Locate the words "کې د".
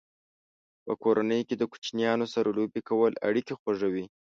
1.47-1.63